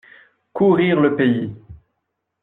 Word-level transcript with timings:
Courir 0.51 0.99
le 0.99 1.15
pays. 1.15 1.53